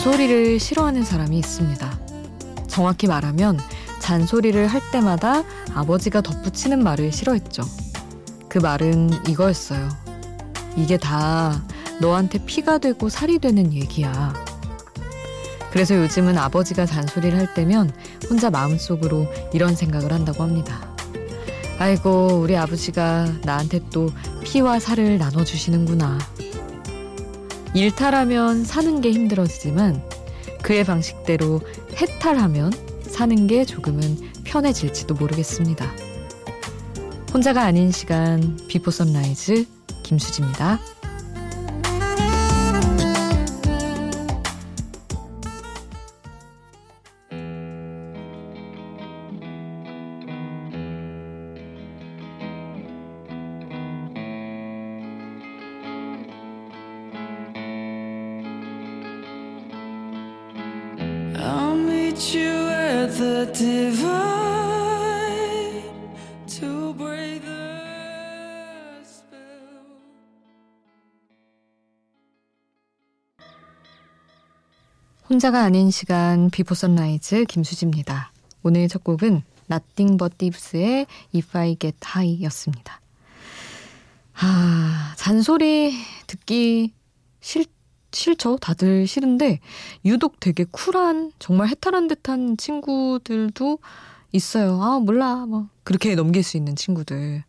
잔소리를 0.00 0.58
싫어하는 0.58 1.04
사람이 1.04 1.38
있습니다. 1.38 2.00
정확히 2.68 3.06
말하면 3.06 3.58
잔소리를 3.98 4.66
할 4.66 4.80
때마다 4.90 5.44
아버지가 5.74 6.22
덧붙이는 6.22 6.82
말을 6.82 7.12
싫어했죠. 7.12 7.62
그 8.48 8.56
말은 8.56 9.10
이거였어요. 9.28 9.90
이게 10.74 10.96
다 10.96 11.62
너한테 12.00 12.46
피가 12.46 12.78
되고 12.78 13.10
살이 13.10 13.38
되는 13.38 13.74
얘기야. 13.74 14.32
그래서 15.70 15.94
요즘은 15.94 16.38
아버지가 16.38 16.86
잔소리를 16.86 17.38
할 17.38 17.52
때면 17.52 17.92
혼자 18.30 18.48
마음속으로 18.48 19.26
이런 19.52 19.76
생각을 19.76 20.14
한다고 20.14 20.42
합니다. 20.42 20.80
아이고, 21.78 22.40
우리 22.42 22.56
아버지가 22.56 23.26
나한테 23.44 23.80
또 23.90 24.08
피와 24.44 24.80
살을 24.80 25.18
나눠주시는구나. 25.18 26.18
일탈하면 27.74 28.64
사는 28.64 29.00
게 29.00 29.10
힘들어지지만 29.12 30.02
그의 30.62 30.84
방식대로 30.84 31.60
해탈하면 31.96 32.72
사는 33.02 33.46
게 33.46 33.64
조금은 33.64 34.30
편해질지도 34.44 35.14
모르겠습니다. 35.14 35.90
혼자가 37.32 37.62
아닌 37.62 37.90
시간 37.92 38.58
비포 38.68 38.90
선라이즈 38.90 39.66
김수지입니다. 40.02 40.80
혼자가 75.30 75.62
아닌 75.62 75.90
시간 75.90 76.50
비포 76.50 76.74
선라이즈 76.74 77.46
김수지입니다. 77.46 78.32
오늘 78.62 78.86
첫 78.88 79.02
곡은 79.02 79.42
Nothing 79.70 80.18
But 80.18 80.36
Thieves의 80.36 81.06
If 81.34 81.56
I 81.56 81.76
Get 81.80 81.96
High였습니다. 82.04 83.00
아, 84.34 85.14
잔소리 85.16 85.94
듣기 86.26 86.92
싫 87.40 87.64
싫죠. 88.12 88.58
다들 88.58 89.06
싫은데 89.06 89.60
유독 90.04 90.40
되게 90.40 90.64
쿨한 90.64 91.32
정말 91.38 91.68
해탈한 91.68 92.08
듯한 92.08 92.56
친구들도 92.56 93.78
있어요. 94.32 94.80
아 94.82 94.98
몰라 94.98 95.46
뭐 95.46 95.68
그렇게 95.84 96.14
넘길 96.14 96.42
수 96.42 96.56
있는 96.56 96.76
친구들. 96.76 97.44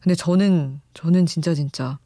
근데 0.00 0.14
저는 0.14 0.80
저는 0.94 1.26
진짜 1.26 1.54
진짜 1.54 1.98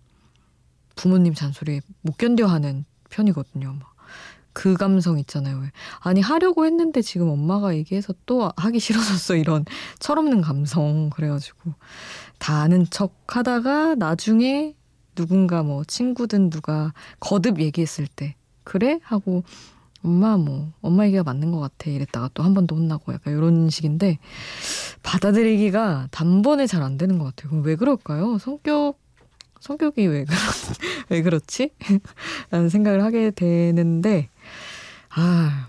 부모님 0.97 1.35
잔소리 1.35 1.81
못 2.03 2.19
견뎌하는 2.19 2.85
편이거든요. 3.11 3.79
그 4.53 4.75
감성 4.75 5.19
있잖아요. 5.19 5.63
아니 6.01 6.21
하려고 6.21 6.67
했는데 6.67 7.03
지금 7.03 7.29
엄마가 7.29 7.75
얘기해서 7.77 8.15
또 8.27 8.51
하기 8.57 8.81
싫어졌어 8.81 9.37
이런 9.37 9.65
철없는 10.01 10.41
감성 10.41 11.11
그래가지고 11.11 11.73
다 12.39 12.61
아는 12.63 12.87
척 12.91 13.15
하다가 13.29 13.95
나중에 13.95 14.75
누군가 15.21 15.63
뭐 15.63 15.85
친구든 15.85 16.51
누가 16.51 16.93
거듭 17.21 17.61
얘기했을 17.61 18.07
때 18.07 18.35
그래 18.65 18.99
하고 19.03 19.43
엄마 20.03 20.37
뭐 20.39 20.73
엄마 20.81 21.05
얘기가 21.07 21.23
맞는 21.25 21.51
것 21.53 21.59
같아 21.61 21.91
이랬다가 21.91 22.31
또 22.35 22.43
한 22.43 22.55
번 22.55 22.67
더 22.67 22.75
혼나고 22.77 23.13
약간 23.13 23.35
이런 23.37 23.69
식인데 23.69 24.19
받아들이기가 25.03 26.09
단번에 26.11 26.67
잘 26.67 26.83
안 26.83 26.97
되는 26.97 27.19
것 27.19 27.25
같아요. 27.27 27.51
그럼 27.51 27.65
왜 27.65 27.77
그럴까요? 27.77 28.39
성격 28.39 28.99
성격이 29.61 30.07
왜 30.07 30.25
그렇 30.25 30.37
왜 31.11 31.23
그렇지? 31.23 31.71
라는 32.51 32.69
생각을 32.71 33.05
하게 33.05 33.31
되는데 33.31 34.29
아 35.11 35.69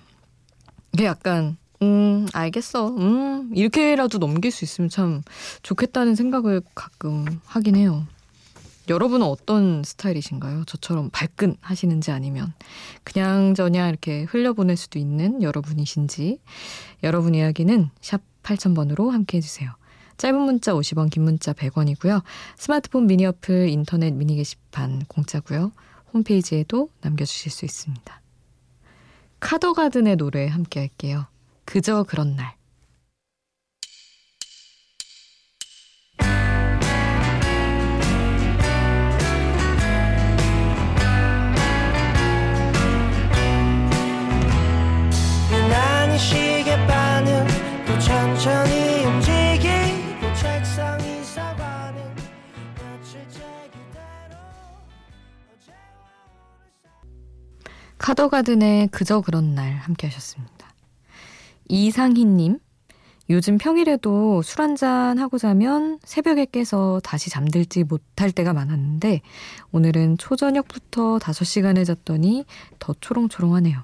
이게 0.94 1.06
약간 1.06 1.58
음 1.82 2.26
알겠어 2.32 2.96
음 2.98 3.52
이렇게라도 3.54 4.18
넘길 4.20 4.52
수 4.52 4.64
있으면 4.64 4.90
참 4.90 5.24
좋겠다는 5.64 6.16
생각을 6.16 6.62
가끔 6.76 7.26
하긴 7.46 7.76
해요. 7.76 8.06
여러분은 8.92 9.26
어떤 9.26 9.84
스타일이신가요? 9.84 10.66
저처럼 10.66 11.10
발끈 11.12 11.56
하시는지 11.62 12.12
아니면 12.12 12.54
그냥 13.06 13.56
저냥 13.56 13.88
이렇게 13.88 14.24
흘려보낼 14.24 14.76
수도 14.76 15.00
있는 15.00 15.42
여러분이신지 15.42 16.40
여러분 17.04 17.34
이야기는 17.34 17.90
샵 18.02 18.22
8000번으로 18.44 19.12
함께 19.12 19.38
해주세요. 19.38 19.72
짧은 20.18 20.40
문자 20.42 20.74
50원, 20.74 21.10
긴 21.10 21.24
문자 21.24 21.54
100원이고요. 21.54 22.22
스마트폰 22.58 23.08
미니 23.08 23.26
어플, 23.26 23.70
인터넷 23.70 24.12
미니 24.12 24.36
게시판 24.36 25.06
공짜고요. 25.08 25.72
홈페이지에도 26.14 26.90
남겨주실 27.00 27.50
수 27.50 27.64
있습니다. 27.64 28.22
카더가든의 29.40 30.18
노래 30.18 30.48
함께 30.48 30.82
할게요. 30.82 31.28
그저 31.64 32.04
그런 32.04 32.36
날. 32.36 32.61
카더가든의 58.02 58.88
그저 58.88 59.22
그런 59.22 59.54
날 59.54 59.74
함께 59.74 60.08
하셨습니다. 60.08 60.74
이상희님, 61.70 62.58
요즘 63.30 63.58
평일에도 63.60 64.42
술 64.42 64.62
한잔 64.62 65.20
하고 65.20 65.38
자면 65.38 66.00
새벽에 66.04 66.46
깨서 66.46 67.00
다시 67.04 67.30
잠들지 67.30 67.84
못할 67.84 68.32
때가 68.32 68.52
많았는데 68.54 69.22
오늘은 69.72 70.18
초저녁부터 70.18 71.20
5시간을 71.20 71.86
잤더니 71.86 72.44
더 72.80 72.94
초롱초롱하네요. 73.00 73.80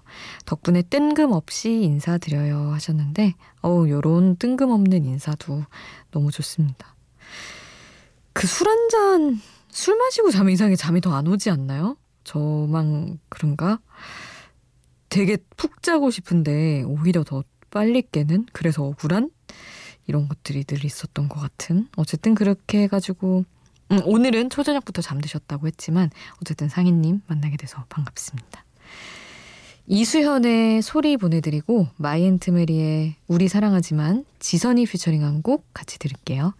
덕분에 0.46 0.82
뜬금없이 0.82 1.84
인사드려요 1.84 2.72
하셨는데 2.74 3.36
어우 3.62 3.88
요런 3.88 4.36
뜬금없는 4.38 5.06
인사도 5.06 5.64
너무 6.12 6.32
좋습니다. 6.32 6.96
그 8.34 8.48
술 8.48 8.68
한잔 8.68 9.40
술 9.70 9.96
마시고 9.96 10.32
자면 10.32 10.52
이상하게 10.54 10.76
잠이 10.76 11.02
더 11.02 11.13
안 11.13 11.28
오지 11.28 11.50
않나요? 11.52 11.96
저만 12.27 13.19
그런가? 13.29 13.79
되게 15.09 15.38
푹 15.56 15.81
자고 15.81 16.12
싶은데 16.12 16.83
오히려 16.83 17.24
더 17.24 17.44
빨리 17.71 18.01
깨는 18.01 18.47
그래서 18.51 18.83
억울한 18.83 19.31
이런 20.07 20.27
것들이 20.27 20.65
늘 20.65 20.83
있었던 20.83 21.29
것 21.29 21.39
같은 21.39 21.88
어쨌든 21.95 22.35
그렇게 22.35 22.83
해가지고 22.83 23.45
음, 23.91 24.01
오늘은 24.03 24.50
초저녁부터 24.50 25.01
잠드셨다고 25.01 25.68
했지만 25.68 26.09
어쨌든 26.41 26.68
상인님 26.68 27.21
만나게 27.27 27.56
돼서 27.56 27.85
반갑습니다. 27.88 28.65
이수현의 29.88 30.81
소리 30.81 31.15
보내드리고 31.15 31.88
마이앤트메리의 31.95 33.15
우리 33.27 33.47
사랑하지만 33.47 34.25
지선이 34.39 34.85
피처링한 34.85 35.41
곡 35.44 35.65
같이 35.74 35.97
들을게요. 35.97 36.53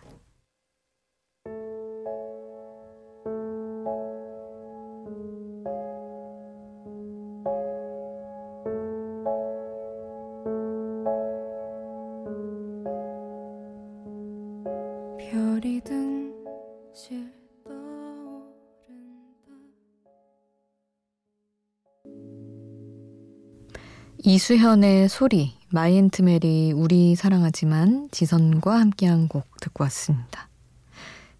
이수현의 24.38 25.10
소리 25.10 25.56
마이앤트메리 25.69 26.72
우리 26.75 27.16
사랑하지만 27.16 28.07
지선과 28.12 28.80
함께한 28.80 29.30
곡 29.30 29.48
듣고 29.60 29.84
왔습니다. 29.86 30.48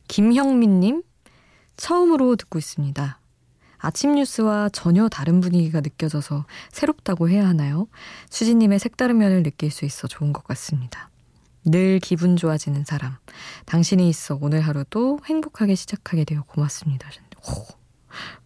김형민님 0.08 1.04
처음으로 1.76 2.36
듣고 2.38 2.58
있습니다. 2.58 3.20
아침 3.78 4.16
뉴스와 4.16 4.70
전혀 4.70 5.10
다른 5.10 5.42
분위기가 5.42 5.80
느껴져서 5.80 6.48
새롭다고 6.72 7.30
해야 7.30 7.48
하나요? 7.48 7.86
수지님의 8.32 8.80
색다른 8.80 9.20
면을 9.20 9.44
느낄 9.44 9.70
수 9.70 9.86
있어 9.86 10.08
좋은 10.08 10.34
것 10.34 10.44
같습니다. 10.46 11.12
늘 11.66 12.00
기분 12.00 12.36
좋아지는 12.36 12.84
사람. 12.84 13.18
당신이 13.68 14.10
있어 14.10 14.40
오늘 14.42 14.62
하루도 14.62 15.20
행복하게 15.24 15.76
시작하게 15.76 16.24
되어 16.24 16.42
고맙습니다. 16.48 17.08
오, 17.48 17.77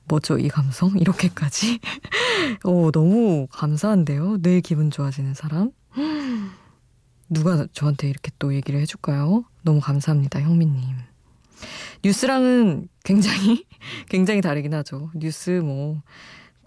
뭐죠, 0.05 0.37
이 0.37 0.47
감성? 0.49 0.97
이렇게까지? 0.97 1.79
오, 2.65 2.91
너무 2.91 3.47
감사한데요? 3.51 4.41
늘 4.41 4.61
기분 4.61 4.91
좋아지는 4.91 5.33
사람? 5.33 5.71
누가 7.29 7.65
저한테 7.71 8.09
이렇게 8.09 8.29
또 8.39 8.53
얘기를 8.53 8.79
해줄까요? 8.81 9.45
너무 9.61 9.79
감사합니다, 9.79 10.41
형민님. 10.41 10.97
뉴스랑은 12.03 12.89
굉장히, 13.03 13.65
굉장히 14.09 14.41
다르긴 14.41 14.73
하죠. 14.73 15.11
뉴스 15.15 15.51
뭐, 15.63 16.01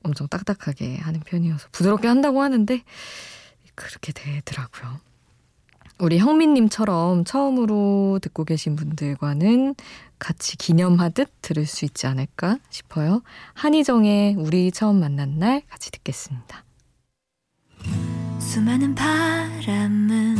엄청 0.03 0.27
딱딱하게 0.29 0.97
하는 0.99 1.21
편이어서 1.21 1.69
부드럽게 1.73 2.09
한다고 2.09 2.41
하는데, 2.41 2.83
그렇게 3.75 4.13
되더라고요. 4.13 5.01
우리 5.99 6.19
형민님처럼 6.19 7.25
처음으로 7.25 8.19
듣고 8.21 8.45
계신 8.45 8.77
분들과는 8.77 9.75
같이 10.19 10.57
기념하듯 10.57 11.31
들을 11.43 11.67
수 11.67 11.85
있지 11.85 12.07
않을까 12.07 12.59
싶어요. 12.71 13.23
한희정의 13.55 14.35
우리 14.37 14.73
처음 14.73 15.01
만난 15.01 15.39
날 15.39 15.63
같이 15.69 15.91
듣겠습니다. 15.91 16.65
수많은 18.39 18.95
바람은 18.95 20.37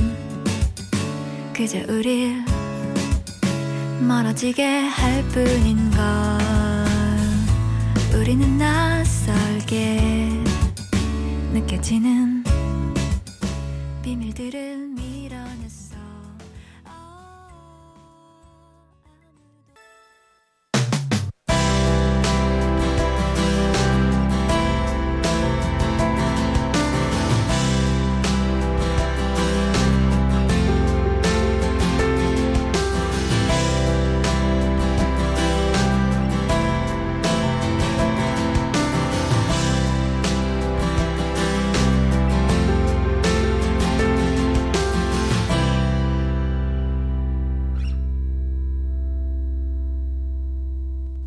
그저 1.53 1.79
우릴 1.89 2.43
멀어지게 4.07 4.65
할 4.65 5.23
뿐인걸 5.29 6.05
우리는 8.21 8.59
낯설게 8.59 10.31
느껴지는 11.53 12.44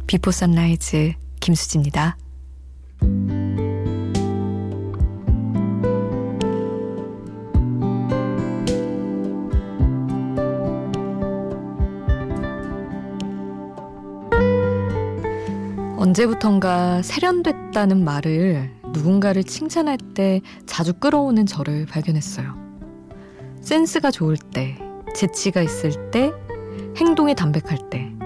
비포 0.08 0.32
선라이즈 0.32 1.14
김수지입니다. 1.42 2.18
언제부턴가 15.98 17.02
세련됐다는 17.02 18.04
말을 18.04 18.72
누군가를 18.94 19.44
칭찬할 19.44 19.98
때 20.16 20.40
자주 20.66 20.94
끌어오는 20.94 21.46
저를 21.46 21.86
발견했어요. 21.86 22.56
센스가 23.60 24.12
좋을 24.12 24.38
때, 24.38 24.78
재치가 25.14 25.62
있을 25.62 26.12
때, 26.12 26.32
행동이 26.96 27.36
담백할 27.36 27.90
때, 27.90 28.17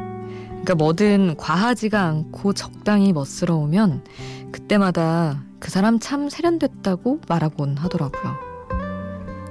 그러니까 0.61 0.75
뭐든 0.75 1.37
과하지가 1.37 2.01
않고 2.01 2.53
적당히 2.53 3.13
멋스러우면 3.13 4.03
그때마다 4.51 5.43
그 5.59 5.71
사람 5.71 5.99
참 5.99 6.29
세련됐다고 6.29 7.21
말하곤 7.27 7.77
하더라고요. 7.77 8.35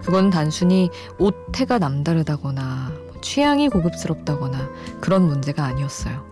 그건 0.02 0.30
단순히 0.30 0.88
옷 1.18 1.34
태가 1.52 1.78
남다르다거나 1.78 2.92
뭐 3.08 3.20
취향이 3.20 3.68
고급스럽다거나 3.68 4.70
그런 5.00 5.26
문제가 5.26 5.64
아니었어요. 5.64 6.24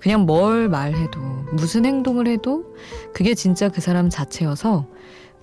그냥 0.00 0.26
뭘 0.26 0.68
말해도 0.68 1.20
무슨 1.52 1.84
행동을 1.84 2.26
해도 2.26 2.74
그게 3.14 3.34
진짜 3.34 3.68
그 3.68 3.80
사람 3.80 4.10
자체여서 4.10 4.86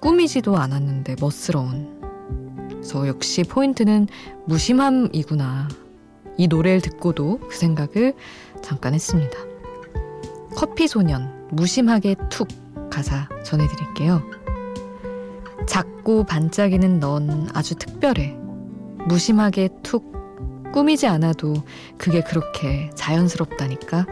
꾸미지도 0.02 0.58
않았는데 0.58 1.16
멋스러운. 1.20 2.02
그래서 2.70 3.08
역시 3.08 3.44
포인트는 3.44 4.08
무심함이구나 4.46 5.70
이 6.38 6.48
노래를 6.48 6.82
듣고도 6.82 7.40
그 7.40 7.56
생각을 7.56 8.14
잠깐 8.62 8.94
했습니다. 8.94 9.38
커피 10.56 10.88
소년, 10.88 11.48
무심하게 11.52 12.16
툭 12.30 12.48
가사 12.90 13.28
전해드릴게요. 13.44 14.22
작고 15.68 16.24
반짝이는 16.26 17.00
넌 17.00 17.50
아주 17.54 17.76
특별해. 17.76 18.38
무심하게 19.08 19.70
툭 19.84 20.14
꾸미지 20.72 21.08
않아도 21.08 21.54
그게 21.98 22.22
그렇게 22.22 22.90
자연스럽다니까. 22.96 24.06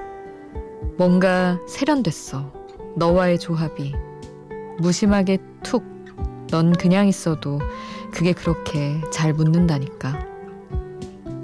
뭔가 0.97 1.59
세련됐어. 1.67 2.51
너와의 2.95 3.39
조합이. 3.39 3.93
무심하게 4.79 5.39
툭. 5.63 5.83
넌 6.49 6.71
그냥 6.71 7.07
있어도 7.07 7.59
그게 8.11 8.31
그렇게 8.31 9.01
잘 9.11 9.33
묻는다니까. 9.33 10.32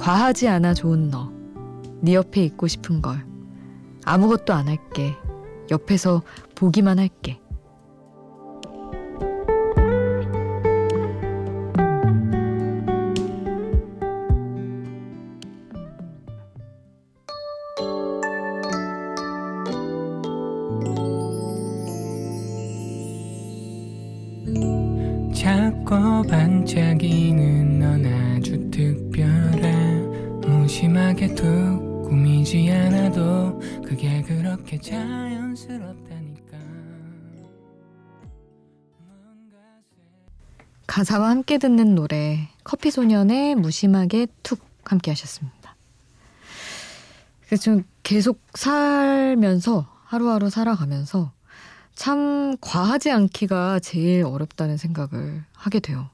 과하지 0.10 0.48
않아 0.48 0.74
좋은 0.74 1.12
너. 1.12 1.32
네 2.02 2.16
옆에 2.16 2.44
있고 2.46 2.68
싶은 2.68 3.00
걸. 3.00 3.24
아무것도 4.06 4.54
안 4.54 4.68
할게. 4.68 5.14
옆에서 5.70 6.24
보기만 6.56 6.98
할게. 6.98 7.40
작고 25.36 26.24
반짝이는 26.28 27.80
넌 27.80 28.06
아주 28.08 28.72
특별해 28.72 29.62
무 29.62 29.69
심하게 30.70 31.34
툭 31.34 31.46
꾸미지 32.04 32.70
않아도 32.70 33.60
그게 33.84 34.22
그렇게 34.22 34.80
자연스럽다니까 34.80 36.58
가사와 40.86 41.32
함께 41.32 41.58
듣는 41.58 41.96
노래 41.96 42.48
커피소년의 42.64 43.56
무심하게 43.56 44.28
툭 44.44 44.60
함께 44.86 45.10
하셨습니다. 45.10 45.76
그래서 47.48 47.64
좀 47.64 47.84
계속 48.04 48.40
살면서 48.54 49.92
하루하루 50.06 50.52
살아가면서 50.52 51.32
참 51.96 52.56
과하지 52.62 53.10
않기가 53.10 53.80
제일 53.80 54.24
어렵다는 54.24 54.78
생각을 54.78 55.44
하게 55.52 55.80
돼요. 55.80 56.12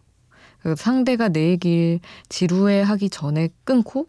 상대가 0.77 1.27
내 1.27 1.49
얘기를 1.49 1.99
지루해하기 2.29 3.09
전에 3.09 3.49
끊고 3.65 4.07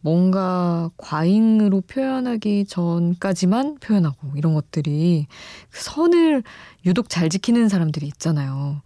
뭔가 0.00 0.90
과잉으로 0.96 1.80
표현하기 1.82 2.66
전까지만 2.66 3.78
표현하고 3.80 4.32
이런 4.36 4.54
것들이 4.54 5.26
그 5.70 5.82
선을 5.82 6.42
유독 6.86 7.08
잘 7.08 7.28
지키는 7.28 7.68
사람들이 7.68 8.06
있잖아요. 8.06 8.80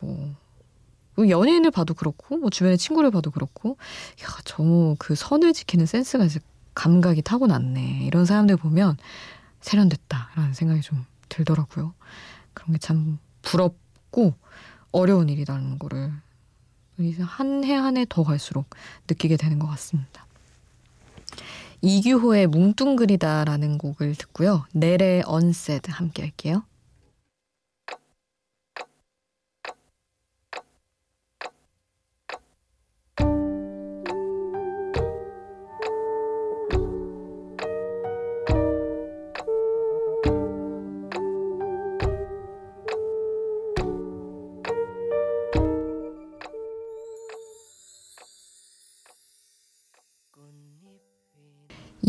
뭐, 0.00 0.34
뭐 1.14 1.28
연예인을 1.28 1.70
봐도 1.70 1.94
그렇고 1.94 2.36
뭐 2.38 2.50
주변의 2.50 2.78
친구를 2.78 3.10
봐도 3.10 3.30
그렇고 3.30 3.76
야, 4.24 4.26
저 4.44 4.96
그 4.98 5.14
선을 5.14 5.52
지키는 5.52 5.86
센스가 5.86 6.24
이제 6.24 6.40
감각이 6.74 7.22
타고났네. 7.22 8.04
이런 8.04 8.24
사람들 8.24 8.56
보면 8.56 8.96
세련됐다라는 9.60 10.54
생각이 10.54 10.80
좀 10.82 11.04
들더라고요. 11.28 11.94
그런 12.54 12.72
게 12.72 12.78
참 12.78 13.18
부럽고 13.42 14.34
어려운 14.92 15.28
일이라는 15.28 15.78
거를 15.78 16.12
한 17.22 17.62
해 17.64 17.74
한 17.74 17.96
해 17.96 18.04
더 18.08 18.24
갈수록 18.24 18.66
느끼게 19.08 19.36
되는 19.36 19.58
것 19.58 19.66
같습니다. 19.68 20.26
이규호의 21.80 22.46
뭉뚱그리다라는 22.48 23.78
곡을 23.78 24.14
듣고요. 24.16 24.64
넬의 24.72 25.22
언세드 25.26 25.90
함께 25.90 26.22
할게요. 26.22 26.64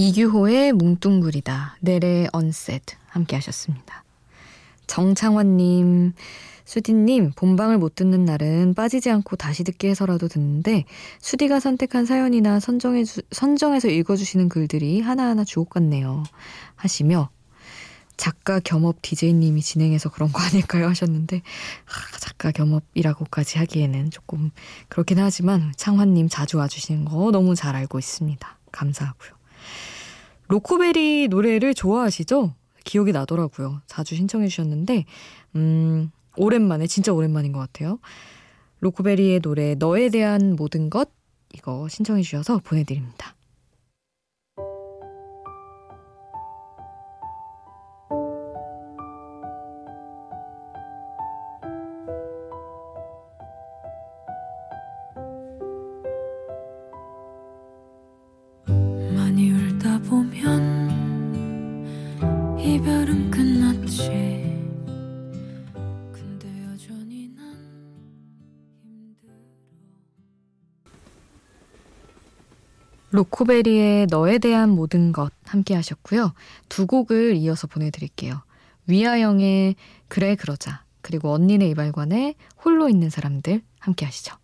이규호의 0.01 0.71
뭉뚱그리다, 0.71 1.75
넬의 1.81 2.29
언셋 2.31 2.83
함께 3.07 3.35
하셨습니다. 3.35 4.05
정창환님, 4.87 6.13
수디님, 6.63 7.33
본방을 7.35 7.77
못 7.77 7.95
듣는 7.95 8.23
날은 8.23 8.75
빠지지 8.75 9.11
않고 9.11 9.35
다시 9.35 9.65
듣기 9.65 9.87
해서라도 9.87 10.29
듣는데, 10.29 10.85
수디가 11.19 11.59
선택한 11.59 12.05
사연이나 12.05 12.61
선정해 12.61 13.03
선정해서 13.31 13.89
읽어주시는 13.89 14.47
글들이 14.47 15.01
하나하나 15.01 15.43
주옥 15.43 15.71
같네요. 15.71 16.23
하시며, 16.77 17.29
작가 18.15 18.61
겸업 18.61 19.01
DJ님이 19.01 19.61
진행해서 19.61 20.11
그런 20.11 20.31
거 20.31 20.41
아닐까요? 20.41 20.87
하셨는데, 20.87 21.41
아, 21.41 22.17
작가 22.19 22.51
겸업이라고까지 22.51 23.57
하기에는 23.57 24.11
조금 24.11 24.51
그렇긴 24.87 25.19
하지만, 25.19 25.73
창환님 25.75 26.29
자주 26.29 26.55
와주시는 26.55 27.03
거 27.03 27.31
너무 27.31 27.53
잘 27.53 27.75
알고 27.75 27.99
있습니다. 27.99 28.57
감사하고요. 28.71 29.38
로코베리 30.49 31.27
노래를 31.29 31.75
좋아하시죠? 31.75 32.55
기억이 32.83 33.11
나더라고요. 33.11 33.81
자주 33.85 34.15
신청해 34.15 34.47
주셨는데, 34.47 35.05
음, 35.55 36.11
오랜만에, 36.37 36.87
진짜 36.87 37.13
오랜만인 37.13 37.51
것 37.51 37.59
같아요. 37.59 37.99
로코베리의 38.79 39.41
노래, 39.41 39.75
너에 39.75 40.09
대한 40.09 40.55
모든 40.55 40.89
것, 40.89 41.09
이거 41.53 41.87
신청해 41.87 42.23
주셔서 42.23 42.61
보내드립니다. 42.63 43.35
로코베리의 73.11 74.07
너에 74.09 74.37
대한 74.37 74.69
모든 74.69 75.11
것 75.11 75.31
함께 75.45 75.73
하셨고요. 75.75 76.33
두 76.67 76.85
곡을 76.85 77.35
이어서 77.35 77.67
보내드릴게요. 77.67 78.41
위아영의 78.87 79.75
그래 80.07 80.35
그러자 80.35 80.83
그리고 81.01 81.31
언니네 81.31 81.67
이발관의 81.69 82.35
홀로 82.63 82.89
있는 82.89 83.09
사람들 83.09 83.61
함께 83.79 84.05
하시죠. 84.05 84.35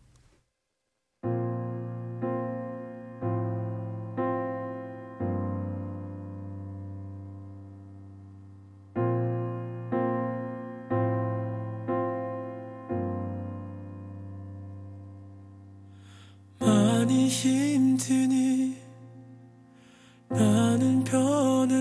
많이 16.59 17.27
힘드니 17.27 18.34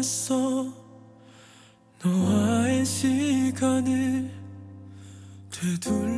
했어. 0.04 0.70
너와의 2.02 2.84
시간을 2.84 4.30
되돌릴 5.50 6.13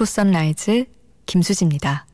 비포 0.00 0.06
선라이즈 0.06 0.86
김수지입니다. 1.26 2.06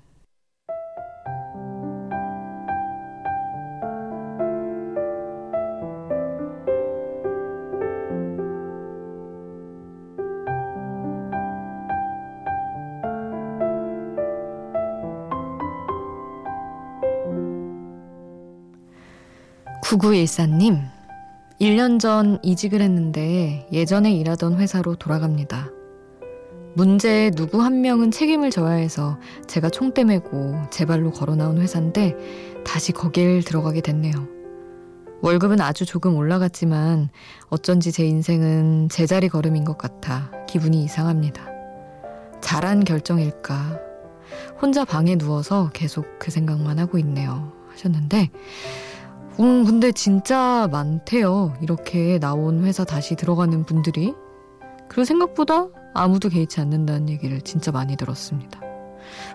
구구일사님 19.83 20.81
1년 21.61 22.00
전 22.00 22.40
이직을 22.43 22.81
했는데 22.83 23.69
예전에 23.71 24.11
일하던 24.12 24.57
회사로 24.57 24.97
돌아갑니다. 24.97 25.75
문제에 26.76 27.30
누구 27.30 27.62
한 27.62 27.80
명은 27.80 28.11
책임을 28.11 28.50
져야 28.50 28.73
해서 28.73 29.18
제가 29.47 29.71
총대 29.71 30.04
메고 30.04 30.61
제 30.71 30.85
발로 30.85 31.11
걸어 31.11 31.35
나온 31.35 31.59
회사인데 31.59 32.14
다시 32.66 32.92
거길 32.92 33.45
들어가게 33.45 33.80
됐네요. 33.80 34.12
월급은 35.23 35.62
아주 35.62 35.87
조금 35.87 36.14
올라갔지만 36.16 37.09
어쩐지 37.49 37.92
제 37.92 38.04
인생은 38.04 38.90
제자리 38.90 39.30
걸음인 39.30 39.64
것 39.64 39.78
같아 39.78 40.30
기분이 40.47 40.85
이상합니다. 40.85 41.49
잘한 42.42 42.85
결정일까? 42.85 43.80
혼자 44.61 44.85
방에 44.85 45.16
누워서 45.16 45.71
계속 45.73 46.04
그 46.18 46.30
생각만 46.30 46.78
하고 46.78 46.99
있네요. 46.99 47.52
하셨는데, 47.71 48.30
음, 49.40 49.64
근데 49.64 49.92
진짜 49.92 50.68
많대요. 50.71 51.54
이렇게 51.62 52.18
나온 52.18 52.64
회사 52.64 52.85
다시 52.85 53.16
들어가는 53.16 53.64
분들이. 53.64 54.14
그리고 54.88 55.04
생각보다 55.04 55.68
아무도 55.97 56.29
개의치 56.29 56.61
않는다는 56.61 57.09
얘기를 57.09 57.41
진짜 57.41 57.73
많이 57.73 57.97
들었습니다. 57.97 58.61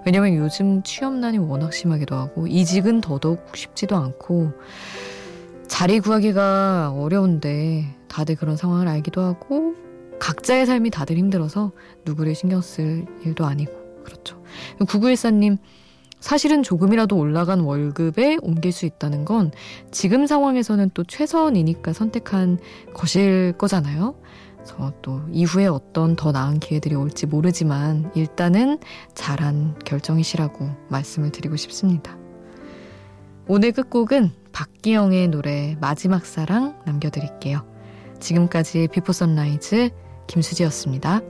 왜냐면 0.06 0.36
요즘 0.36 0.84
취업난이 0.84 1.38
워낙 1.38 1.74
심하기도 1.74 2.16
하고 2.16 2.48
이직은 2.48 3.02
더더욱 3.02 3.46
쉽지도 3.56 3.96
않고 3.96 4.52
자리 5.68 6.00
구하기가 6.00 6.94
어려운데 6.98 7.96
다들 8.08 8.36
그런 8.36 8.58
상황을 8.58 8.88
알기도 8.88 9.22
하고 9.22 9.74
각자의 10.20 10.66
삶이 10.66 10.90
다들 10.90 11.18
힘들어서 11.18 11.72
누구를 12.06 12.36
신경 12.36 12.62
쓸 12.62 13.06
일도 13.24 13.46
아니고 13.46 13.72
그렇죠. 14.04 14.44
구구일사님 14.88 15.58
사실은 16.20 16.62
조금이라도 16.62 17.18
올라간 17.18 17.62
월급에 17.62 18.38
옮길 18.42 18.72
수 18.72 18.86
있다는 18.86 19.26
건 19.26 19.52
지금 19.90 20.28
상황에서는 20.28 20.92
또 20.94 21.04
최선이니까 21.04 21.94
선택한 21.94 22.60
것일 22.94 23.54
거잖아요. 23.58 24.16
그래서 24.64 24.94
또 25.02 25.22
이후에 25.32 25.66
어떤 25.66 26.16
더 26.16 26.32
나은 26.32 26.60
기회들이 26.60 26.96
올지 26.96 27.26
모르지만 27.26 28.12
일단은 28.16 28.80
잘한 29.16 29.80
결정이시라고 29.86 30.70
말씀을 30.90 31.32
드리고 31.32 31.56
싶습니다. 31.56 32.18
오늘 33.48 33.72
끝곡은 33.72 34.32
박기영의 34.52 35.30
노래 35.30 35.76
마지막 35.82 36.26
사랑 36.26 36.80
남겨드릴게요. 36.86 37.66
지금까지 38.20 38.88
비포 38.92 39.14
선라이즈 39.14 39.90
김수지였습니다. 40.28 41.22